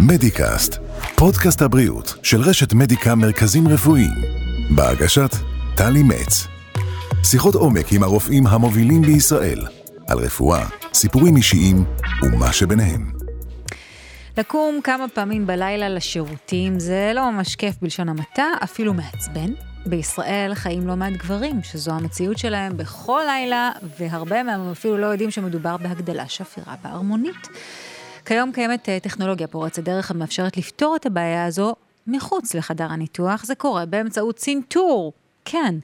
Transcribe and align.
מדיקאסט, 0.00 0.78
פודקאסט 1.16 1.62
הבריאות 1.62 2.14
של 2.22 2.40
רשת 2.40 2.72
מדיקה 2.72 3.14
מרכזים 3.14 3.68
רפואיים, 3.68 4.22
בהגשת 4.70 5.30
טלי 5.76 6.02
מצ. 6.02 6.46
שיחות 7.24 7.54
עומק 7.54 7.92
עם 7.92 8.02
הרופאים 8.02 8.46
המובילים 8.46 9.02
בישראל, 9.02 9.66
על 10.08 10.18
רפואה, 10.18 10.66
סיפורים 10.94 11.36
אישיים 11.36 11.84
ומה 12.22 12.52
שביניהם. 12.52 13.12
לקום 14.38 14.80
כמה 14.84 15.08
פעמים 15.08 15.46
בלילה 15.46 15.88
לשירותים 15.88 16.80
זה 16.80 17.12
לא 17.14 17.30
ממש 17.32 17.56
כיף 17.56 17.74
בלשון 17.82 18.08
המעטה, 18.08 18.46
אפילו 18.64 18.94
מעצבן. 18.94 19.52
בישראל 19.86 20.52
חיים 20.54 20.86
לא 20.86 20.96
מעט 20.96 21.12
גברים, 21.12 21.62
שזו 21.62 21.92
המציאות 21.92 22.38
שלהם 22.38 22.76
בכל 22.76 23.22
לילה, 23.26 23.72
והרבה 23.98 24.42
מהם 24.42 24.70
אפילו 24.70 24.96
לא 24.98 25.06
יודעים 25.06 25.30
שמדובר 25.30 25.76
בהגדלה 25.76 26.28
שפירה 26.28 26.74
בהרמונית. 26.84 27.48
כיום 28.24 28.52
קיימת 28.52 28.88
אה, 28.88 29.00
טכנולוגיה 29.00 29.46
פורצת 29.46 29.82
דרך 29.82 30.10
המאפשרת 30.10 30.56
לפתור 30.56 30.96
את 30.96 31.06
הבעיה 31.06 31.44
הזו 31.44 31.74
מחוץ 32.06 32.54
לחדר 32.54 32.84
הניתוח. 32.84 33.44
זה 33.44 33.54
קורה 33.54 33.86
באמצעות 33.86 34.36
צנתור. 34.36 35.12
כן. 35.48 35.74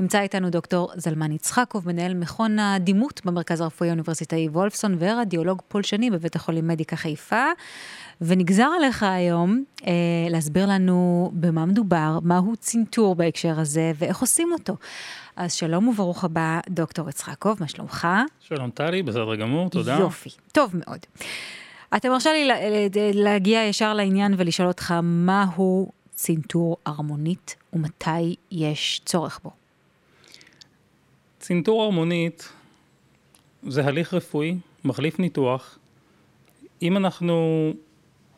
נמצא 0.00 0.20
איתנו 0.20 0.50
דוקטור 0.50 0.90
זלמן 0.96 1.32
יצחקוב, 1.32 1.88
מנהל 1.88 2.14
מכון 2.14 2.58
הדימות 2.58 3.20
במרכז 3.24 3.60
הרפואי 3.60 3.88
האוניברסיטאי 3.88 4.48
וולפסון 4.48 4.96
ורדיולוג 4.98 5.62
פולשני 5.68 6.10
בבית 6.10 6.36
החולים 6.36 6.68
מדיקה 6.68 6.96
חיפה. 6.96 7.44
ונגזר 8.20 8.68
עליך 8.76 9.02
היום 9.02 9.64
אה, 9.86 9.92
להסביר 10.30 10.66
לנו 10.66 11.30
במה 11.34 11.66
מדובר, 11.66 12.18
מהו 12.22 12.56
צנתור 12.56 13.14
בהקשר 13.14 13.60
הזה 13.60 13.92
ואיך 13.98 14.20
עושים 14.20 14.52
אותו. 14.52 14.76
אז 15.36 15.52
שלום 15.52 15.88
וברוך 15.88 16.24
הבא, 16.24 16.60
דוקטור 16.68 17.08
יצחקוב, 17.08 17.56
מה 17.60 17.68
שלומך? 17.68 18.08
שלום 18.40 18.70
טלי, 18.70 19.02
בסדר 19.02 19.34
גמור, 19.34 19.70
תודה. 19.70 19.96
יופי, 20.00 20.30
טוב 20.52 20.70
מאוד. 20.74 20.98
אתה 21.96 22.08
מרשה 22.08 22.30
לי 22.32 22.48
להגיע 23.14 23.64
ישר 23.64 23.94
לעניין 23.94 24.34
ולשאול 24.36 24.68
אותך 24.68 24.94
מהו 25.02 25.90
צנתור 26.16 26.76
ארמונית 26.86 27.56
ומתי 27.72 28.36
יש 28.50 29.00
צורך 29.04 29.40
בו. 29.44 29.50
צנתור 31.38 31.84
ארמונית 31.84 32.52
זה 33.62 33.86
הליך 33.86 34.14
רפואי, 34.14 34.56
מחליף 34.84 35.18
ניתוח. 35.18 35.78
אם 36.82 36.96
אנחנו 36.96 37.70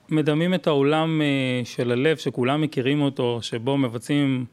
מדמים 0.09 0.55
את 0.55 0.67
העולם 0.67 1.23
אה, 1.23 1.65
של 1.65 1.93
הלב, 1.93 2.17
שכולם 2.17 2.61
מכירים 2.61 3.03
אותו, 3.03 3.39
שבו 3.43 3.77
מבצעים 3.77 4.45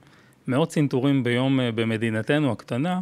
מאות 0.47 0.69
צנתורים 0.69 1.23
ביום 1.23 1.59
אה, 1.59 1.71
במדינתנו 1.71 2.51
הקטנה, 2.51 3.01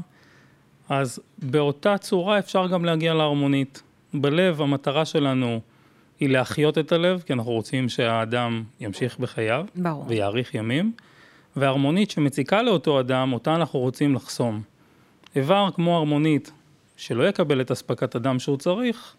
אז 0.90 1.20
באותה 1.38 1.98
צורה 1.98 2.40
אפשר 2.40 2.68
גם 2.68 2.86
להגיע 2.86 3.14
להרמונית. 3.14 3.84
בלב 4.14 4.62
המטרה 4.62 5.06
שלנו 5.06 5.62
היא 6.20 6.30
להחיות 6.30 6.78
את 6.78 6.92
הלב, 6.92 7.22
כי 7.26 7.34
אנחנו 7.34 7.52
רוצים 7.52 7.90
שהאדם 7.90 8.64
ימשיך 8.80 9.20
בחייו, 9.20 9.66
ברור. 9.76 10.06
ויאריך 10.08 10.56
ימים, 10.56 10.92
והרמונית 11.56 12.12
שמציקה 12.12 12.62
לאותו 12.62 13.00
אדם, 13.00 13.34
אותה 13.34 13.56
אנחנו 13.56 13.80
רוצים 13.80 14.16
לחסום. 14.16 14.62
איבר 15.36 15.70
כמו 15.76 15.98
הרמונית, 15.98 16.52
שלא 16.98 17.28
יקבל 17.28 17.62
את 17.62 17.72
אספקת 17.72 18.16
הדם 18.16 18.40
שהוא 18.40 18.58
צריך, 18.58 19.16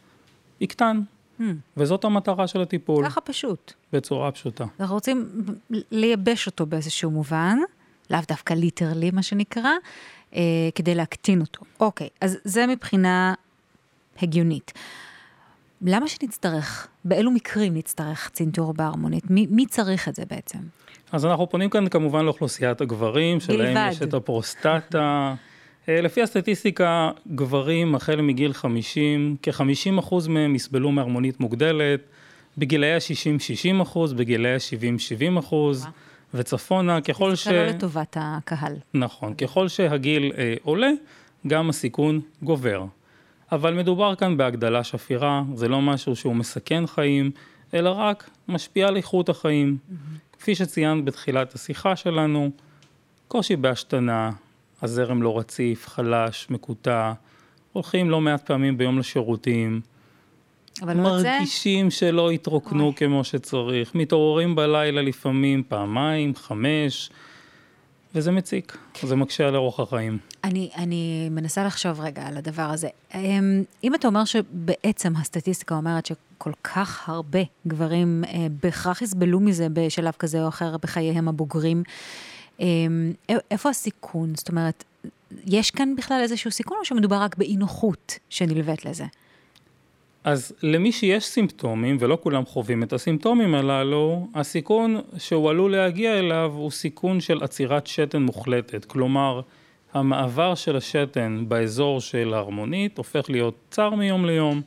יקטן. 0.60 1.00
Hmm. 1.40 1.42
וזאת 1.76 2.04
המטרה 2.04 2.46
של 2.46 2.62
הטיפול. 2.62 3.06
ככה 3.06 3.20
פשוט. 3.20 3.72
בצורה 3.92 4.32
פשוטה. 4.32 4.64
אנחנו 4.80 4.94
רוצים 4.94 5.28
לייבש 5.90 6.46
אותו 6.46 6.66
באיזשהו 6.66 7.10
מובן, 7.10 7.58
לאו 8.10 8.18
דווקא 8.28 8.54
ליטרלי 8.54 9.10
מה 9.10 9.22
שנקרא, 9.22 9.70
אה, 10.34 10.40
כדי 10.74 10.94
להקטין 10.94 11.40
אותו. 11.40 11.60
אוקיי, 11.80 12.08
אז 12.20 12.38
זה 12.44 12.66
מבחינה 12.66 13.34
הגיונית. 14.22 14.72
למה 15.82 16.08
שנצטרך, 16.08 16.88
באילו 17.04 17.30
מקרים 17.30 17.74
נצטרך 17.74 18.30
צנתור 18.32 18.72
בהרמונית? 18.72 19.30
מי, 19.30 19.46
מי 19.50 19.66
צריך 19.66 20.08
את 20.08 20.14
זה 20.14 20.22
בעצם? 20.30 20.58
אז 21.12 21.26
אנחנו 21.26 21.48
פונים 21.50 21.70
כאן 21.70 21.88
כמובן 21.88 22.24
לאוכלוסיית 22.24 22.80
הגברים, 22.80 23.40
שלהם 23.40 23.90
יש 23.90 24.02
את 24.02 24.14
הפרוסטטה. 24.14 24.78
אה, 25.88 26.00
לפי 26.00 26.22
הסטטיסטיקה, 26.22 27.10
גברים 27.34 27.94
החל 27.94 28.20
מגיל 28.20 28.52
50, 28.52 29.36
כ-50% 29.42 30.14
מהם 30.28 30.54
יסבלו 30.54 30.92
מהרמונית 30.92 31.40
מוגדלת, 31.40 32.00
בגילאי 32.58 32.94
ה-60-60 32.94 33.82
אחוז, 33.82 34.12
בגילאי 34.12 34.54
ה-70-70 34.54 35.38
אחוז, 35.38 35.86
וצפונה, 36.34 37.00
ככל 37.00 37.34
ש... 37.34 37.44
זה 37.44 37.52
לא 37.52 37.66
לטובת 37.66 38.16
הקהל. 38.20 38.76
נכון, 38.94 39.34
ככל 39.34 39.68
שהגיל 39.68 40.32
אה, 40.38 40.54
עולה, 40.62 40.90
גם 41.46 41.68
הסיכון 41.68 42.20
גובר. 42.42 42.84
אבל 43.54 43.74
מדובר 43.74 44.14
כאן 44.14 44.36
בהגדלה 44.36 44.84
שפירה, 44.84 45.42
זה 45.54 45.68
לא 45.68 45.82
משהו 45.82 46.16
שהוא 46.16 46.36
מסכן 46.36 46.86
חיים, 46.86 47.30
אלא 47.74 47.90
רק 47.90 48.30
משפיע 48.48 48.88
על 48.88 48.96
איכות 48.96 49.28
החיים. 49.28 49.76
Mm-hmm. 49.76 50.38
כפי 50.38 50.54
שציינת 50.54 51.04
בתחילת 51.04 51.54
השיחה 51.54 51.96
שלנו, 51.96 52.50
קושי 53.28 53.56
בהשתנה, 53.56 54.30
הזרם 54.82 55.22
לא 55.22 55.38
רציף, 55.38 55.88
חלש, 55.88 56.46
מקוטע, 56.50 57.12
הולכים 57.72 58.10
לא 58.10 58.20
מעט 58.20 58.46
פעמים 58.46 58.78
ביום 58.78 58.98
לשירותים. 58.98 59.80
אבל 60.82 60.96
מרגישים 60.96 61.90
זה... 61.90 61.96
שלא 61.96 62.30
התרוקנו 62.30 62.84
אוי. 62.84 62.94
כמו 62.94 63.24
שצריך, 63.24 63.94
מתעוררים 63.94 64.54
בלילה 64.54 65.02
לפעמים 65.02 65.62
פעמיים, 65.68 66.34
חמש, 66.34 67.10
וזה 68.14 68.32
מציק, 68.32 68.76
זה 69.02 69.16
מקשה 69.16 69.48
על 69.48 69.56
אורח 69.56 69.80
החיים. 69.80 70.18
אני, 70.44 70.70
אני 70.76 71.28
מנסה 71.30 71.64
לחשוב 71.64 72.00
רגע 72.00 72.22
על 72.26 72.36
הדבר 72.36 72.62
הזה. 72.62 72.88
אמ, 73.14 73.62
אם 73.84 73.94
אתה 73.94 74.08
אומר 74.08 74.24
שבעצם 74.24 75.16
הסטטיסטיקה 75.16 75.74
אומרת 75.74 76.06
שכל 76.06 76.52
כך 76.64 77.08
הרבה 77.08 77.40
גברים 77.66 78.24
אה, 78.26 78.46
בהכרח 78.62 79.02
יסבלו 79.02 79.40
מזה 79.40 79.66
בשלב 79.72 80.12
כזה 80.18 80.42
או 80.42 80.48
אחר 80.48 80.76
בחייהם 80.76 81.28
הבוגרים, 81.28 81.82
אמ, 82.60 83.12
איפה 83.50 83.70
הסיכון? 83.70 84.34
זאת 84.34 84.48
אומרת, 84.48 84.84
יש 85.46 85.70
כאן 85.70 85.96
בכלל 85.96 86.20
איזשהו 86.22 86.50
סיכון 86.50 86.76
או 86.80 86.84
שמדובר 86.84 87.16
רק 87.16 87.36
באי 87.36 87.56
נוחות 87.56 88.18
שנלווית 88.30 88.84
לזה? 88.84 89.04
אז 90.24 90.52
למי 90.62 90.92
שיש 90.92 91.24
סימפטומים, 91.24 91.96
ולא 92.00 92.18
כולם 92.22 92.44
חווים 92.44 92.82
את 92.82 92.92
הסימפטומים 92.92 93.54
הללו, 93.54 94.28
הסיכון 94.34 95.00
שהוא 95.18 95.50
עלול 95.50 95.72
להגיע 95.72 96.18
אליו 96.18 96.52
הוא 96.54 96.70
סיכון 96.70 97.20
של 97.20 97.42
עצירת 97.42 97.86
שתן 97.86 98.22
מוחלטת. 98.22 98.84
כלומר, 98.84 99.40
המעבר 99.94 100.54
של 100.54 100.76
השתן 100.76 101.44
באזור 101.48 102.00
של 102.00 102.34
ההרמונית 102.34 102.98
הופך 102.98 103.30
להיות 103.30 103.54
צר 103.70 103.90
מיום 103.90 104.24
ליום. 104.24 104.62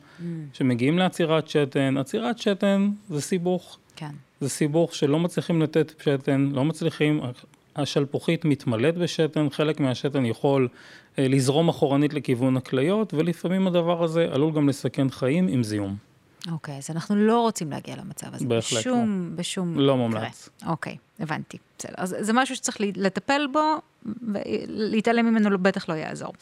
כשמגיעים 0.52 0.94
mm. 0.96 0.98
לעצירת 0.98 1.48
שתן, 1.48 1.96
עצירת 1.96 2.38
שתן 2.38 2.90
זה 3.08 3.20
סיבוך. 3.20 3.78
כן. 3.96 4.10
זה 4.40 4.48
סיבוך 4.48 4.94
שלא 4.94 5.18
מצליחים 5.18 5.62
לתת 5.62 5.92
שתן, 6.02 6.48
לא 6.52 6.64
מצליחים, 6.64 7.20
השלפוחית 7.76 8.44
מתמלאת 8.44 8.98
בשתן, 8.98 9.50
חלק 9.50 9.80
מהשתן 9.80 10.24
יכול 10.24 10.68
אה, 11.18 11.28
לזרום 11.28 11.68
אחורנית 11.68 12.14
לכיוון 12.14 12.56
הכליות, 12.56 13.14
ולפעמים 13.14 13.66
הדבר 13.66 14.04
הזה 14.04 14.28
עלול 14.32 14.54
גם 14.54 14.68
לסכן 14.68 15.10
חיים 15.10 15.48
עם 15.48 15.62
זיהום. 15.62 15.96
אוקיי, 16.52 16.74
okay, 16.74 16.78
אז 16.78 16.90
אנחנו 16.90 17.16
לא 17.16 17.40
רוצים 17.40 17.70
להגיע 17.70 17.96
למצב 17.96 18.34
הזה. 18.34 18.46
בהחלט 18.46 18.78
בשום, 18.80 19.28
לא. 19.30 19.36
בשום 19.36 19.78
לא 19.78 19.96
מומלץ. 19.96 20.48
אוקיי, 20.66 20.92
okay, 20.92 21.22
הבנתי. 21.22 21.58
בסדר. 21.78 21.94
אז 21.96 22.16
זה 22.20 22.32
משהו 22.32 22.56
שצריך 22.56 22.76
לטפל 22.80 23.46
בו, 23.52 23.60
ולהתעלם 24.06 25.26
ממנו 25.26 25.58
בטח 25.58 25.88
לא 25.88 25.94
יעזור. 25.94 26.32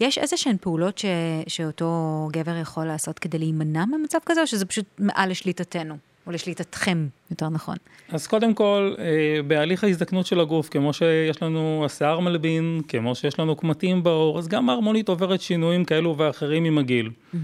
יש 0.00 0.18
איזה 0.18 0.36
שהן 0.36 0.56
פעולות 0.60 0.98
ש, 0.98 1.04
שאותו 1.46 2.28
גבר 2.32 2.56
יכול 2.56 2.84
לעשות 2.84 3.18
כדי 3.18 3.38
להימנע 3.38 3.84
ממצב 3.84 4.18
כזה, 4.26 4.40
או 4.40 4.46
שזה 4.46 4.66
פשוט 4.66 4.86
מעל 4.98 5.30
לשליטתנו? 5.30 5.96
או 6.26 6.32
לשליטתכם, 6.32 7.06
יותר 7.30 7.48
נכון. 7.48 7.76
אז 8.08 8.26
קודם 8.26 8.54
כל, 8.54 8.94
אה, 8.98 9.42
בהליך 9.42 9.84
ההזדקנות 9.84 10.26
של 10.26 10.40
הגוף, 10.40 10.68
כמו 10.68 10.92
שיש 10.92 11.42
לנו 11.42 11.82
השיער 11.84 12.20
מלבין, 12.20 12.80
כמו 12.88 13.14
שיש 13.14 13.40
לנו 13.40 13.56
קמטים 13.56 14.02
בעור, 14.02 14.38
אז 14.38 14.48
גם 14.48 14.70
ההרמונית 14.70 15.08
עוברת 15.08 15.40
שינויים 15.40 15.84
כאלו 15.84 16.16
ואחרים 16.18 16.64
עם 16.64 16.78
הגיל. 16.78 17.10
Mm-hmm. 17.10 17.36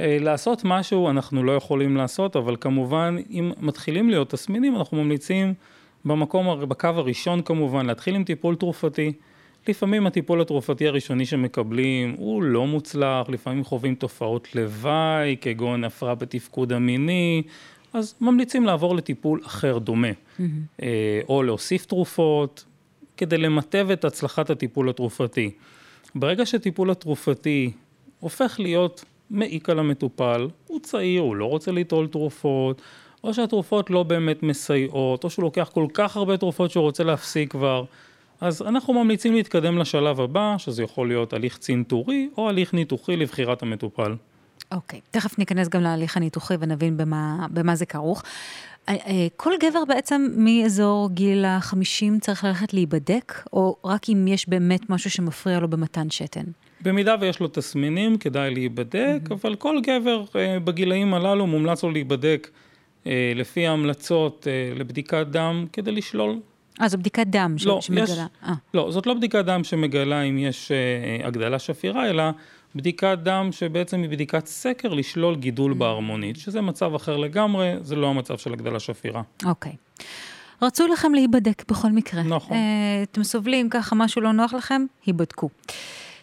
לעשות 0.00 0.62
משהו 0.64 1.10
אנחנו 1.10 1.42
לא 1.42 1.56
יכולים 1.56 1.96
לעשות, 1.96 2.36
אבל 2.36 2.56
כמובן, 2.60 3.16
אם 3.30 3.52
מתחילים 3.60 4.10
להיות 4.10 4.30
תסמינים, 4.30 4.76
אנחנו 4.76 5.04
ממליצים 5.04 5.54
במקום, 6.04 6.68
בקו 6.68 6.88
הראשון 6.88 7.42
כמובן, 7.42 7.86
להתחיל 7.86 8.14
עם 8.14 8.24
טיפול 8.24 8.54
תרופתי. 8.54 9.12
לפעמים 9.68 10.06
הטיפול 10.06 10.40
התרופתי 10.40 10.88
הראשוני 10.88 11.26
שמקבלים 11.26 12.14
הוא 12.18 12.42
לא 12.42 12.66
מוצלח, 12.66 13.28
לפעמים 13.28 13.64
חווים 13.64 13.94
תופעות 13.94 14.54
לוואי, 14.54 15.36
כגון 15.40 15.84
הפרעה 15.84 16.14
בתפקוד 16.14 16.72
המיני, 16.72 17.42
אז 17.96 18.14
ממליצים 18.20 18.64
לעבור 18.64 18.96
לטיפול 18.96 19.40
אחר 19.46 19.78
דומה, 19.78 20.08
mm-hmm. 20.10 20.82
או 21.28 21.42
להוסיף 21.42 21.86
תרופות, 21.86 22.64
כדי 23.16 23.38
למטב 23.38 23.90
את 23.90 24.04
הצלחת 24.04 24.50
הטיפול 24.50 24.88
התרופתי. 24.88 25.50
ברגע 26.14 26.46
שטיפול 26.46 26.90
התרופתי 26.90 27.72
הופך 28.20 28.56
להיות 28.60 29.04
מעיק 29.30 29.70
על 29.70 29.78
המטופל, 29.78 30.48
הוא 30.66 30.80
צעיר, 30.80 31.22
הוא 31.22 31.36
לא 31.36 31.44
רוצה 31.44 31.72
ליטול 31.72 32.06
תרופות, 32.06 32.82
או 33.24 33.34
שהתרופות 33.34 33.90
לא 33.90 34.02
באמת 34.02 34.42
מסייעות, 34.42 35.24
או 35.24 35.30
שהוא 35.30 35.42
לוקח 35.42 35.70
כל 35.74 35.86
כך 35.94 36.16
הרבה 36.16 36.36
תרופות 36.36 36.70
שהוא 36.70 36.82
רוצה 36.82 37.04
להפסיק 37.04 37.50
כבר, 37.50 37.84
אז 38.40 38.62
אנחנו 38.62 39.04
ממליצים 39.04 39.34
להתקדם 39.34 39.78
לשלב 39.78 40.20
הבא, 40.20 40.54
שזה 40.58 40.82
יכול 40.82 41.08
להיות 41.08 41.32
הליך 41.32 41.58
צנתורי 41.58 42.28
או 42.36 42.48
הליך 42.48 42.74
ניתוחי 42.74 43.16
לבחירת 43.16 43.62
המטופל. 43.62 44.14
אוקיי, 44.72 45.00
תכף 45.10 45.38
ניכנס 45.38 45.68
גם 45.68 45.82
להליך 45.82 46.16
הניתוחי 46.16 46.54
ונבין 46.60 46.96
במה, 46.96 47.46
במה 47.50 47.76
זה 47.76 47.86
כרוך. 47.86 48.22
אה, 48.88 48.94
אה, 49.06 49.26
כל 49.36 49.52
גבר 49.60 49.84
בעצם 49.88 50.28
מאזור 50.36 51.10
גיל 51.12 51.44
החמישים 51.44 52.18
צריך 52.20 52.44
ללכת 52.44 52.74
להיבדק, 52.74 53.42
או 53.52 53.76
רק 53.84 54.08
אם 54.08 54.28
יש 54.28 54.48
באמת 54.48 54.90
משהו 54.90 55.10
שמפריע 55.10 55.60
לו 55.60 55.68
במתן 55.68 56.10
שתן? 56.10 56.44
במידה 56.80 57.14
ויש 57.20 57.40
לו 57.40 57.48
תסמינים, 57.48 58.18
כדאי 58.18 58.54
להיבדק, 58.54 59.20
mm-hmm. 59.24 59.34
אבל 59.34 59.54
כל 59.54 59.80
גבר 59.82 60.24
אה, 60.36 60.60
בגילאים 60.60 61.14
הללו 61.14 61.46
מומלץ 61.46 61.82
לו 61.82 61.90
להיבדק 61.90 62.50
לפי 63.34 63.66
ההמלצות 63.66 64.46
לבדיקת 64.76 65.26
דם 65.30 65.66
כדי 65.72 65.92
לשלול. 65.92 66.38
אה, 66.80 66.88
זו 66.88 66.98
בדיקת 66.98 67.26
דם 67.26 67.56
לא, 67.66 67.80
שמגלה. 67.80 68.04
יש, 68.04 68.18
לא, 68.74 68.90
זאת 68.90 69.06
לא 69.06 69.14
בדיקת 69.14 69.44
דם 69.44 69.64
שמגלה 69.64 70.22
אם 70.22 70.38
יש 70.38 70.72
הגדלה 71.24 71.58
שפירה, 71.58 72.10
אלא 72.10 72.22
בדיקת 72.76 73.18
דם 73.22 73.48
שבעצם 73.52 74.02
היא 74.02 74.10
בדיקת 74.10 74.46
סקר 74.46 74.88
לשלול 74.88 75.36
גידול 75.36 75.72
mm. 75.72 75.74
בהרמונית, 75.74 76.36
שזה 76.36 76.60
מצב 76.60 76.94
אחר 76.94 77.16
לגמרי, 77.16 77.74
זה 77.80 77.96
לא 77.96 78.06
המצב 78.06 78.38
של 78.38 78.52
הגדלה 78.52 78.80
שפירה. 78.80 79.22
אוקיי. 79.44 79.72
רצו 80.62 80.86
לכם 80.86 81.14
להיבדק 81.14 81.64
בכל 81.70 81.92
מקרה. 81.92 82.22
נכון. 82.22 82.56
Uh, 82.56 83.10
אתם 83.10 83.24
סובלים 83.24 83.68
ככה 83.70 83.94
משהו 83.94 84.22
לא 84.22 84.32
נוח 84.32 84.54
לכם? 84.54 84.86
היבדקו. 85.06 85.48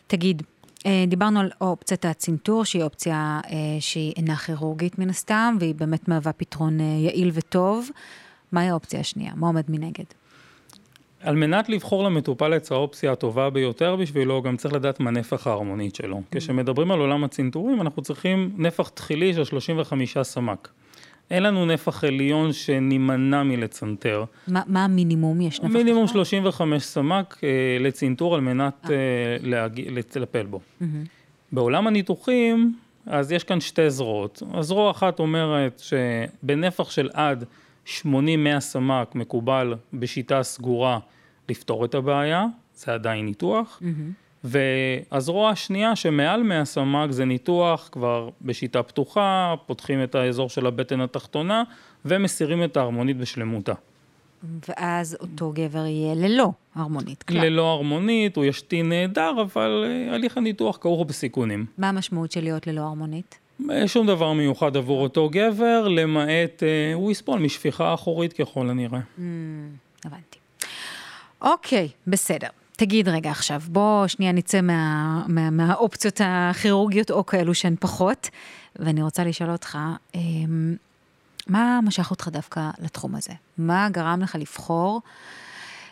תגיד, 0.08 0.44
uh, 0.80 0.84
דיברנו 1.08 1.40
על 1.40 1.52
אופציית 1.62 2.06
הצנתור, 2.06 2.66
שהיא 2.66 2.84
אופציה 2.84 3.40
uh, 3.44 3.50
שהיא 3.80 4.14
אינה 4.18 4.36
כירורגית 4.36 5.00
מן 5.00 5.10
הסתם, 5.10 5.58
והיא 5.60 5.76
באמת 5.76 6.08
מהווה 6.08 6.34
פתרון 6.34 6.80
uh, 6.80 6.84
יעיל 6.84 7.32
וטוב. 7.34 7.90
מהי 8.52 8.70
האופציה 8.70 9.00
השנייה? 9.00 9.32
מה 9.36 9.48
עומד 9.48 9.64
מנגד? 9.70 10.04
על 11.24 11.36
מנת 11.36 11.70
לבחור 11.70 12.04
למטופל 12.04 12.56
את 12.56 12.72
האופציה 12.72 13.12
הטובה 13.12 13.50
ביותר 13.50 13.96
בשבילו, 13.96 14.42
גם 14.42 14.58
צריך 14.58 14.74
לדעת 14.74 15.00
מה 15.00 15.12
נפח 15.12 15.48
ההרמונית 15.48 15.96
שלו. 15.96 16.18
Mm-hmm. 16.18 16.38
כשמדברים 16.38 16.92
על 16.92 17.00
עולם 17.00 17.24
הצנתורים, 17.24 17.82
אנחנו 17.82 18.02
צריכים 18.02 18.52
נפח 18.58 18.90
תחילי 18.90 19.34
של 19.34 19.44
35 19.44 20.18
סמ"ק. 20.18 20.70
אין 21.32 21.44
לנו 21.44 21.66
נפח 21.66 22.04
עליון 22.04 22.54
שנימנע 22.54 23.44
מלצנתר. 23.44 24.24
מה, 24.48 24.62
מה 24.68 24.84
המינימום? 24.84 25.42
יש 25.42 25.62
נפח? 25.62 25.74
מינימום 25.74 26.08
35 26.08 26.84
סמ"ק 26.84 27.38
אה, 27.44 27.50
לצנתור 27.80 28.36
על 28.36 28.42
מנת 28.42 28.90
אה. 28.90 28.96
אה, 28.96 28.98
להג... 29.42 29.82
לטפל 29.90 30.46
בו. 30.46 30.60
Mm-hmm. 30.60 30.86
בעולם 31.52 31.88
הניתוחים, 31.88 32.74
אז 33.06 33.32
יש 33.32 33.44
כאן 33.44 33.62
שתי 33.62 33.90
זרועות. 33.90 34.44
הזרוע 34.54 34.92
אחת 34.92 35.20
אומרת 35.20 35.82
שבנפח 35.84 36.92
של 36.92 37.10
עד 37.14 37.46
80-100 37.88 38.60
סמ"ק 38.60 39.16
מקובל 39.16 39.76
בשיטה 39.94 40.44
סגורה 40.44 41.00
לפתור 41.50 41.86
את 41.86 41.96
הבעיה, 41.96 42.46
זה 42.76 42.94
עדיין 42.94 43.26
ניתוח. 43.26 43.82
Mm-hmm. 43.82 44.24
והזרוע 44.44 45.50
השנייה 45.50 45.96
שמעל 45.96 46.44
100 46.44 46.66
סמ"ק 46.66 47.12
זה 47.12 47.26
ניתוח 47.26 47.90
כבר 47.92 48.30
בשיטה 48.42 48.84
פתוחה, 48.84 49.56
פותחים 49.66 50.04
את 50.04 50.16
האזור 50.16 50.50
של 50.50 50.66
הבטן 50.66 51.02
התחתונה 51.02 51.64
ומסירים 52.06 52.64
את 52.64 52.78
ההרמונית 52.78 53.18
בשלמותה. 53.18 53.74
ואז 54.70 55.18
אותו 55.22 55.52
גבר 55.56 55.86
יהיה 55.86 56.16
ללא 56.16 56.52
הרמונית 56.76 57.24
כלל. 57.24 57.46
ללא 57.46 57.72
הרמונית, 57.72 58.36
הוא 58.36 58.46
ישתין 58.46 58.90
נהדר, 58.90 59.42
אבל 59.42 59.86
uh, 59.86 60.14
הליך 60.14 60.38
הניתוח 60.38 60.78
כרוך 60.82 61.08
בסיכונים. 61.08 61.66
מה 61.78 61.90
המשמעות 61.90 62.32
של 62.32 62.42
להיות 62.42 62.68
ללא 62.68 62.82
הרמונית? 62.82 63.40
אה, 63.72 63.88
שום 63.88 64.08
דבר 64.08 64.34
מיוחד 64.34 64.78
עבור 64.78 65.04
אותו 65.04 65.30
גבר, 65.32 65.88
למעט, 65.88 66.64
אה, 66.64 66.94
הוא 66.94 67.12
יסבול 67.12 67.40
משפיכה 67.40 67.94
אחורית 67.94 68.34
ככל 68.34 68.70
הנראה. 68.70 69.00
Mm, 69.00 69.22
הבנתי. 70.06 70.40
אוקיי, 71.42 71.90
בסדר. 72.08 72.48
תגיד 72.76 73.10
רגע 73.10 73.32
עכשיו, 73.32 73.62
בוא 73.68 74.08
שנייה 74.08 74.32
נצא 74.32 74.62
מה, 74.62 75.24
מה, 75.28 75.50
מהאופציות 75.50 76.22
הכירורגיות 76.24 77.12
או 77.12 77.26
כאלו 77.26 77.56
שהן 77.56 77.76
פחות, 77.80 78.30
ואני 78.76 79.02
רוצה 79.02 79.24
לשאול 79.24 79.52
אותך, 79.52 79.78
אה, 80.16 80.20
מה 81.48 81.80
משך 81.84 82.12
אותך 82.12 82.28
דווקא 82.28 82.70
לתחום 82.80 83.16
הזה? 83.16 83.34
מה 83.58 83.90
גרם 83.92 84.20
לך 84.22 84.36
לבחור 84.40 85.02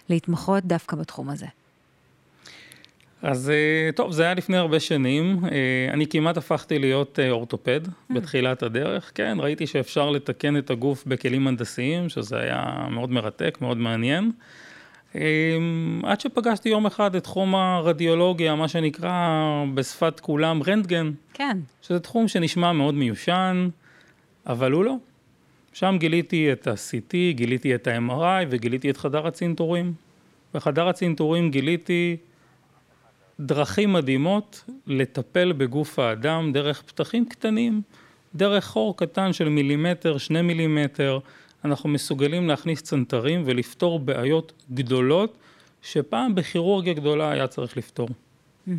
להתמחות 0.10 0.64
דווקא 0.66 0.96
בתחום 0.96 1.30
הזה? 1.30 1.46
אז 3.22 3.50
אה, 3.50 3.92
טוב, 3.92 4.12
זה 4.12 4.24
היה 4.24 4.34
לפני 4.34 4.58
הרבה 4.58 4.80
שנים. 4.80 5.40
אה, 5.46 5.94
אני 5.94 6.08
כמעט 6.08 6.38
הפכתי 6.38 6.80
להיות 6.80 7.20
אה, 7.20 7.30
אורתופד. 7.30 7.82
בתחילת 8.10 8.64
הדרך. 8.64 9.12
כן, 9.16 9.38
ראיתי 9.40 9.68
שאפשר 9.68 10.10
לתקן 10.10 10.58
את 10.58 10.70
הגוף 10.70 11.04
בכלים 11.08 11.48
הנדסיים, 11.48 12.10
שזה 12.10 12.40
היה 12.40 12.88
מאוד 12.90 13.12
מרתק, 13.12 13.58
מאוד 13.62 13.78
מעניין. 13.78 14.32
עד 16.04 16.20
שפגשתי 16.20 16.70
יום 16.70 16.86
אחד 16.86 17.16
את 17.16 17.24
תחום 17.24 17.56
הרדיולוגיה, 17.56 18.56
מה 18.56 18.68
שנקרא 18.68 19.14
בשפת 19.74 20.20
כולם 20.20 20.64
רנטגן. 20.68 21.12
כן. 21.34 21.58
שזה 21.82 22.00
תחום 22.00 22.28
שנשמע 22.28 22.72
מאוד 22.72 22.94
מיושן, 22.94 23.70
אבל 24.48 24.72
הוא 24.72 24.84
לא. 24.84 24.96
שם 25.74 25.96
גיליתי 26.00 26.52
את 26.52 26.68
ה-CT, 26.68 27.14
גיליתי 27.32 27.76
את 27.76 27.88
ה-MRI 27.88 28.46
וגיליתי 28.50 28.90
את 28.90 28.98
חדר 28.98 29.28
הצנתורים. 29.28 29.94
בחדר 30.54 30.88
הצנתורים 30.88 31.52
גיליתי 31.52 32.18
דרכים 33.42 33.94
מדהימות 33.94 34.64
לטפל 34.88 35.52
בגוף 35.52 36.00
האדם 36.00 36.52
דרך 36.54 36.82
פתחים 36.82 37.26
קטנים, 37.26 37.82
דרך 38.36 38.66
חור 38.66 38.98
קטן 38.98 39.34
של 39.34 39.50
מילימטר, 39.50 40.18
שני 40.18 40.42
מילימטר, 40.42 41.20
אנחנו 41.66 41.90
מסוגלים 41.90 42.48
להכניס 42.48 42.82
צנתרים 42.82 43.44
ולפתור 43.46 44.00
בעיות 44.00 44.54
גדולות 44.74 45.38
שפעם 45.82 46.36
בכירורגיה 46.36 46.94
גדולה 46.94 47.32
היה 47.32 47.48
צריך 47.48 47.78
לפתור. 47.78 48.10
Mm-hmm. 48.10 48.72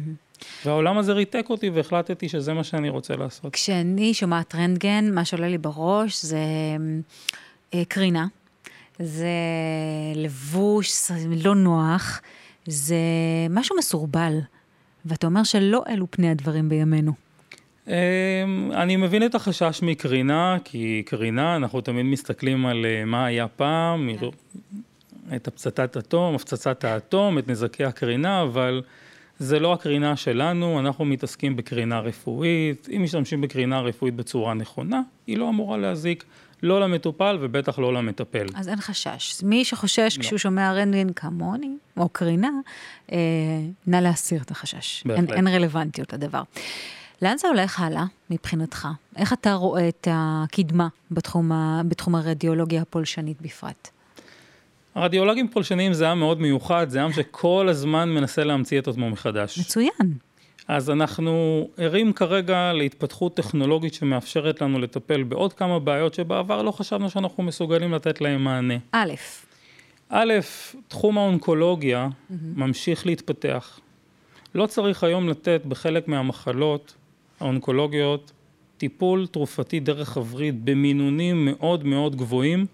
והעולם 0.64 0.98
הזה 0.98 1.12
ריתק 1.12 1.46
אותי 1.50 1.70
והחלטתי 1.70 2.28
שזה 2.28 2.52
מה 2.52 2.64
שאני 2.64 2.88
רוצה 2.88 3.16
לעשות. 3.16 3.52
כשאני 3.52 4.14
שומעת 4.14 4.54
רנטגן, 4.54 5.14
מה 5.14 5.24
שעולה 5.24 5.48
לי 5.48 5.58
בראש 5.58 6.24
זה 6.24 6.38
אה, 7.74 7.82
קרינה, 7.88 8.26
זה 8.98 9.28
לבוש 10.14 11.10
לא 11.44 11.54
נוח. 11.54 12.20
זה 12.66 12.96
משהו 13.50 13.76
מסורבל, 13.78 14.38
ואתה 15.04 15.26
אומר 15.26 15.42
שלא 15.42 15.82
אלו 15.88 16.06
פני 16.10 16.30
הדברים 16.30 16.68
בימינו. 16.68 17.12
אמ, 17.88 17.92
אני 18.72 18.96
מבין 18.96 19.26
את 19.26 19.34
החשש 19.34 19.80
מקרינה, 19.82 20.56
כי 20.64 21.02
קרינה, 21.06 21.56
אנחנו 21.56 21.80
תמיד 21.80 22.06
מסתכלים 22.06 22.66
על 22.66 22.86
אה, 22.86 23.04
מה 23.04 23.26
היה 23.26 23.48
פעם, 23.48 24.10
כן. 24.20 24.26
את 25.36 25.48
הפצצת 25.48 25.96
אטום, 25.96 26.34
הפצצת 26.34 26.84
האטום, 26.84 27.38
את 27.38 27.48
נזקי 27.48 27.84
הקרינה, 27.84 28.42
אבל 28.42 28.82
זה 29.38 29.60
לא 29.60 29.72
הקרינה 29.72 30.16
שלנו, 30.16 30.80
אנחנו 30.80 31.04
מתעסקים 31.04 31.56
בקרינה 31.56 32.00
רפואית. 32.00 32.88
אם 32.96 33.02
משתמשים 33.02 33.40
בקרינה 33.40 33.80
רפואית 33.80 34.14
בצורה 34.14 34.54
נכונה, 34.54 35.00
היא 35.26 35.38
לא 35.38 35.48
אמורה 35.48 35.76
להזיק. 35.76 36.24
לא 36.62 36.80
למטופל 36.80 37.38
ובטח 37.40 37.78
לא 37.78 37.94
למטפל. 37.94 38.46
אז 38.54 38.68
אין 38.68 38.80
חשש. 38.80 39.42
מי 39.42 39.64
שחושש 39.64 40.18
לא. 40.18 40.22
כשהוא 40.22 40.38
שומע 40.38 40.72
רנטגן 40.72 41.12
כמוני, 41.12 41.76
או 41.96 42.08
קרינה, 42.08 42.50
אה, 43.12 43.18
נא 43.86 43.96
להסיר 43.96 44.42
את 44.42 44.50
החשש. 44.50 45.02
בהחלט. 45.06 45.30
אין, 45.30 45.36
אין 45.36 45.48
רלוונטיות 45.48 46.12
לדבר. 46.12 46.42
לאן 47.22 47.38
זה 47.38 47.48
הולך 47.48 47.80
הלאה 47.80 48.04
מבחינתך? 48.30 48.88
איך 49.16 49.32
אתה 49.32 49.54
רואה 49.54 49.88
את 49.88 50.08
הקדמה 50.10 50.88
בתחום, 51.10 51.52
ה, 51.52 51.82
בתחום 51.88 52.14
הרדיולוגיה 52.14 52.82
הפולשנית 52.82 53.40
בפרט? 53.40 53.88
הרדיולוגים 54.94 55.48
פולשניים 55.48 55.92
זה 55.92 56.10
עם 56.10 56.18
מאוד 56.18 56.40
מיוחד, 56.40 56.86
זה 56.88 57.02
עם 57.02 57.12
שכל 57.12 57.66
הזמן 57.70 58.08
מנסה 58.08 58.44
להמציא 58.44 58.78
את 58.78 58.88
עצמו 58.88 59.10
מחדש. 59.10 59.58
מצוין. 59.58 60.14
אז 60.68 60.90
אנחנו 60.90 61.68
ערים 61.76 62.12
כרגע 62.12 62.72
להתפתחות 62.72 63.36
טכנולוגית 63.36 63.94
שמאפשרת 63.94 64.60
לנו 64.60 64.78
לטפל 64.78 65.22
בעוד 65.22 65.52
כמה 65.52 65.78
בעיות 65.78 66.14
שבעבר 66.14 66.62
לא 66.62 66.70
חשבנו 66.70 67.10
שאנחנו 67.10 67.42
מסוגלים 67.42 67.92
לתת 67.92 68.20
להם 68.20 68.44
מענה. 68.44 68.74
א', 68.92 69.12
א', 70.08 70.34
תחום 70.88 71.18
האונקולוגיה 71.18 72.08
mm-hmm. 72.08 72.34
ממשיך 72.56 73.06
להתפתח. 73.06 73.80
לא 74.54 74.66
צריך 74.66 75.04
היום 75.04 75.28
לתת 75.28 75.62
בחלק 75.68 76.08
מהמחלות 76.08 76.94
האונקולוגיות 77.40 78.32
טיפול 78.78 79.26
תרופתי 79.26 79.80
דרך 79.80 80.16
הווריד 80.16 80.64
במינונים 80.64 81.44
מאוד 81.44 81.84
מאוד 81.84 82.16
גבוהים, 82.16 82.66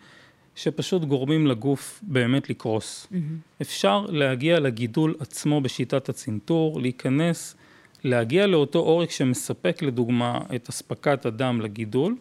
שפשוט 0.54 1.02
גורמים 1.02 1.46
לגוף 1.46 2.00
באמת 2.02 2.50
לקרוס. 2.50 3.06
Mm-hmm. 3.10 3.16
אפשר 3.62 4.06
להגיע 4.08 4.60
לגידול 4.60 5.14
עצמו 5.20 5.60
בשיטת 5.60 6.08
הצנתור, 6.08 6.80
להיכנס 6.80 7.56
להגיע 8.04 8.46
לאותו 8.46 8.78
עורק 8.78 9.10
שמספק 9.10 9.82
לדוגמה 9.82 10.40
את 10.54 10.68
אספקת 10.68 11.26
הדם 11.26 11.60
לגידול, 11.60 12.16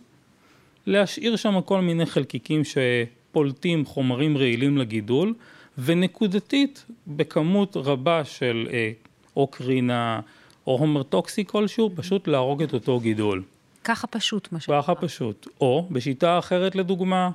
להשאיר 0.85 1.35
שם 1.35 1.61
כל 1.61 1.81
מיני 1.81 2.05
חלקיקים 2.05 2.61
שפולטים 2.63 3.85
חומרים 3.85 4.37
רעילים 4.37 4.77
לגידול, 4.77 5.33
ונקודתית 5.77 6.85
בכמות 7.07 7.77
רבה 7.77 8.25
של 8.25 8.67
אה, 8.73 8.91
או 9.35 9.47
קרינה 9.47 10.19
או 10.67 10.77
הומר 10.77 11.03
טוקסי 11.03 11.45
כלשהו, 11.45 11.91
פשוט 11.95 12.27
להרוג 12.27 12.63
את 12.63 12.73
אותו 12.73 12.99
גידול. 12.99 13.43
ככה 13.83 14.07
פשוט 14.07 14.51
מה 14.51 14.59
שנקרא. 14.59 14.81
ככה 14.81 14.95
פשוט. 14.95 15.47
או 15.61 15.87
בשיטה 15.91 16.39
אחרת 16.39 16.75
לדוגמה, 16.75 17.29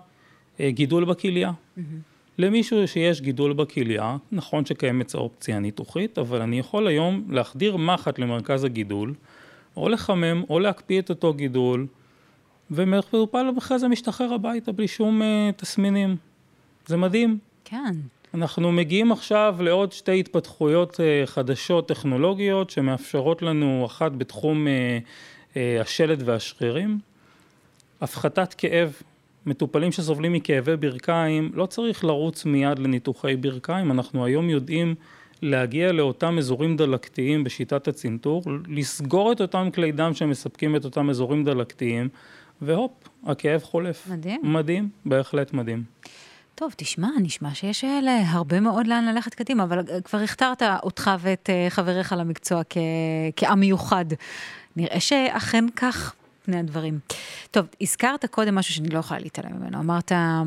אה, 0.60 0.70
גידול 0.70 1.04
בכליה. 1.04 1.50
Mm-hmm. 1.50 1.80
למישהו 2.38 2.88
שיש 2.88 3.20
גידול 3.20 3.52
בכליה, 3.52 4.16
נכון 4.32 4.66
שקיימת 4.66 5.14
האופציה 5.14 5.56
הניתוחית, 5.56 6.18
אבל 6.18 6.42
אני 6.42 6.58
יכול 6.58 6.86
היום 6.86 7.24
להחדיר 7.30 7.76
מחט 7.76 8.18
למרכז 8.18 8.64
הגידול, 8.64 9.14
או 9.76 9.88
לחמם, 9.88 10.42
או 10.50 10.60
להקפיא 10.60 11.00
את 11.00 11.10
אותו 11.10 11.34
גידול, 11.34 11.86
ומטופל 12.70 13.46
אחרי 13.58 13.78
זה 13.78 13.88
משתחרר 13.88 14.34
הביתה 14.34 14.72
בלי 14.72 14.88
שום 14.88 15.22
uh, 15.22 15.24
תסמינים. 15.56 16.16
זה 16.86 16.96
מדהים. 16.96 17.38
כן. 17.64 17.94
אנחנו 18.34 18.72
מגיעים 18.72 19.12
עכשיו 19.12 19.56
לעוד 19.60 19.92
שתי 19.92 20.20
התפתחויות 20.20 20.94
uh, 20.94 21.26
חדשות 21.26 21.88
טכנולוגיות 21.88 22.70
שמאפשרות 22.70 23.42
לנו 23.42 23.86
אחת 23.86 24.12
בתחום 24.12 24.66
uh, 24.66 25.50
uh, 25.52 25.56
השלד 25.80 26.22
והשרירים. 26.24 26.98
הפחתת 28.00 28.54
כאב, 28.54 28.92
מטופלים 29.46 29.92
שסובלים 29.92 30.32
מכאבי 30.32 30.76
ברכיים, 30.76 31.50
לא 31.54 31.66
צריך 31.66 32.04
לרוץ 32.04 32.44
מיד 32.44 32.78
לניתוחי 32.78 33.36
ברכיים, 33.36 33.90
אנחנו 33.90 34.24
היום 34.24 34.50
יודעים 34.50 34.94
להגיע 35.42 35.92
לאותם 35.92 36.38
אזורים 36.38 36.76
דלקתיים 36.76 37.44
בשיטת 37.44 37.88
הצנתור, 37.88 38.42
לסגור 38.68 39.32
את 39.32 39.40
אותם 39.40 39.68
כלי 39.74 39.92
דם 39.92 40.14
שמספקים 40.14 40.76
את 40.76 40.84
אותם 40.84 41.10
אזורים 41.10 41.44
דלקתיים, 41.44 42.08
והופ, 42.62 42.92
הכאב 43.26 43.62
חולף. 43.62 44.08
מדהים. 44.10 44.40
מדהים, 44.44 44.88
בהחלט 45.06 45.52
מדהים. 45.52 45.84
טוב, 46.54 46.74
תשמע, 46.76 47.08
נשמע 47.22 47.54
שיש 47.54 47.84
הרבה 48.26 48.60
מאוד 48.60 48.86
לאן 48.86 49.04
ללכת 49.04 49.34
קדימה, 49.34 49.62
אבל 49.64 49.82
כבר 50.04 50.18
הכתרת 50.18 50.62
אותך 50.82 51.10
ואת 51.20 51.50
אה, 51.50 51.66
חבריך 51.70 52.14
למקצוע. 52.18 52.62
כעם 53.36 53.60
מיוחד. 53.60 54.04
נראה 54.76 55.00
שאכן 55.00 55.64
כך 55.76 56.14
פני 56.42 56.58
הדברים. 56.58 56.98
טוב, 57.50 57.66
הזכרת 57.80 58.26
קודם 58.26 58.54
משהו 58.54 58.74
שאני 58.74 58.88
לא 58.88 58.98
יכולה 58.98 59.20
להתעלם 59.20 59.52
ממנו. 59.60 59.78
אמרת 59.78 60.12
אה, 60.12 60.42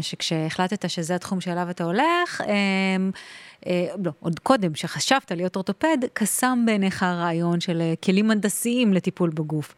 שכשהחלטת 0.00 0.90
שזה 0.90 1.14
התחום 1.14 1.40
שאליו 1.40 1.70
אתה 1.70 1.84
הולך, 1.84 2.40
אה, 2.40 2.46
אה, 3.66 3.86
לא, 4.04 4.10
עוד 4.20 4.38
קודם, 4.38 4.74
שחשבת 4.74 5.32
להיות 5.32 5.56
אורתופד, 5.56 5.98
קסם 6.12 6.62
בעיניך 6.66 7.02
הרעיון 7.02 7.60
של 7.60 7.82
כלים 8.04 8.30
הנדסיים 8.30 8.92
לטיפול 8.94 9.30
בגוף. 9.30 9.74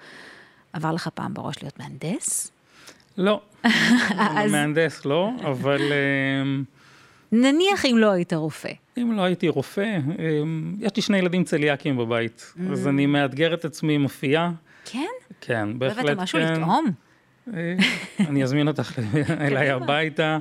עבר 0.73 0.93
לך 0.93 1.09
פעם 1.15 1.35
בראש 1.35 1.63
להיות 1.63 1.81
מהנדס? 1.81 2.53
לא, 3.19 3.41
אז... 4.19 4.51
מהנדס 4.51 5.05
לא, 5.05 5.31
אבל... 5.45 5.81
נניח 7.33 7.87
אם 7.87 7.99
לא 7.99 8.11
היית 8.11 8.33
רופא. 8.33 8.73
אם 8.99 9.13
לא 9.17 9.23
הייתי 9.23 9.49
רופא, 9.49 9.99
יש 10.81 10.97
לי 10.97 11.03
שני 11.03 11.19
ילדים 11.19 11.45
צליאקים 11.45 11.97
בבית, 11.97 12.55
אז 12.71 12.89
אני 12.89 13.07
מאתגר 13.07 13.55
את 13.55 13.65
עצמי 13.65 13.95
עם 13.95 14.05
אפייה. 14.05 14.51
כן? 14.93 15.07
כן, 15.41 15.79
בהחלט 15.79 16.05
כן. 16.05 16.09
הבאת 16.09 16.19
משהו 16.19 16.39
לטעום? 16.39 16.91
אה, 17.55 17.75
אני 18.29 18.43
אזמין 18.43 18.69
אותך 18.69 18.99
אליי 19.41 19.71
הביתה. 19.71 20.39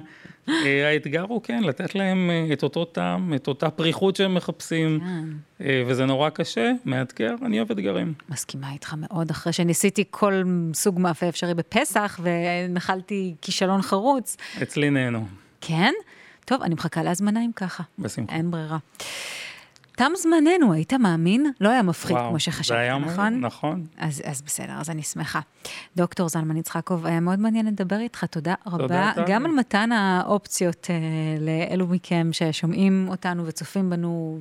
אה, 0.50 0.88
האתגר 0.90 1.22
הוא 1.22 1.42
כן, 1.44 1.64
לתת 1.64 1.96
להם 1.96 2.30
אה, 2.30 2.54
את 2.54 2.64
אותו 2.64 2.86
טעם, 2.86 3.34
את 3.34 3.48
אותה 3.48 3.70
פריחות 3.70 4.16
שהם 4.16 4.36
מחפשים, 4.36 5.00
כן. 5.00 5.66
וזה 5.88 6.06
נורא 6.06 6.30
קשה, 6.30 6.72
מאתגר, 6.86 7.36
אני 7.46 7.58
אוהב 7.58 7.72
אתגרים. 7.72 8.14
מסכימה 8.30 8.72
איתך 8.72 8.96
מאוד, 8.98 9.30
אחרי 9.30 9.54
שניסיתי 9.54 10.04
כל 10.10 10.44
סוג 10.74 11.00
מאפה 11.00 11.30
אפשרי 11.30 11.54
בפסח, 11.54 12.20
ונחלתי 12.24 13.36
כישלון 13.42 13.82
חרוץ. 13.82 14.38
אצלי 14.62 14.90
נהנו. 14.90 15.26
כן? 15.62 15.94
טוב, 16.46 16.62
אני 16.62 16.74
מחכה 16.74 17.04
להזמנה 17.04 17.46
אם 17.46 17.52
ככה. 17.56 17.84
בשמחה. 18.00 18.36
אין 18.36 18.52
ברירה. 18.52 18.78
תם 19.96 20.12
זמננו, 20.18 20.74
היית 20.74 20.94
מאמין? 20.94 21.52
לא 21.62 21.70
היה 21.70 21.82
מפחיד 21.82 22.16
וואו, 22.16 22.30
כמו 22.30 22.40
שחשבת, 22.40 22.78
היה 22.78 22.98
נכון? 22.98 23.40
נכון. 23.40 23.86
אז, 23.98 24.22
אז 24.26 24.42
בסדר, 24.42 24.74
אז 24.80 24.90
אני 24.90 25.04
שמחה. 25.04 25.40
דוקטור 25.96 26.30
זלמן 26.30 26.58
יצחקוב, 26.58 27.06
היה 27.06 27.20
מאוד 27.20 27.40
מעניין 27.40 27.66
לדבר 27.66 28.00
איתך, 28.00 28.24
תודה 28.24 28.54
רבה. 28.68 28.78
תודה, 28.78 29.14
גם 29.28 29.46
על 29.46 29.52
מתן 29.52 29.92
האופציות 29.92 30.88
אה, 30.90 30.96
לאלו 31.46 31.88
מכם 31.88 32.30
ששומעים 32.32 33.08
אותנו 33.10 33.46
וצופים 33.46 33.90
בנו 33.90 34.40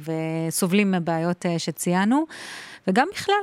וסובלים 0.49 0.91
מבעיות 0.93 1.47
אה, 1.47 1.59
שציינו, 1.59 2.25
וגם 2.89 3.07
בכלל. 3.15 3.35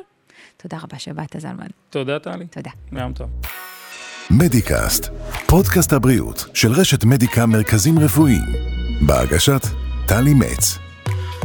תודה 0.57 0.77
רבה 0.77 0.99
שבאת, 0.99 1.35
זלמן. 1.39 1.67
תודה, 1.89 2.19
טלי. 2.19 2.47
תודה. 2.47 2.71
יום 2.91 3.13
טוב. 3.13 3.29
מדיקאסט, 4.31 5.09
פודקאסט 5.47 5.93
הבריאות 5.93 6.45
של 6.53 6.71
רשת 6.71 7.03
מדיקה 7.03 7.45
מרכזים 7.45 7.99
רפואיים, 7.99 8.43
בהגשת 9.07 9.61
טלי 10.07 10.33
מצ. 10.33 10.80